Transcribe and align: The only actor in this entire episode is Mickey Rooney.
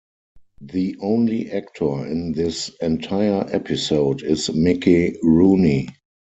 The 0.61 0.95
only 0.99 1.51
actor 1.51 2.07
in 2.07 2.31
this 2.31 2.71
entire 2.81 3.47
episode 3.53 4.23
is 4.23 4.51
Mickey 4.51 5.15
Rooney. 5.21 5.89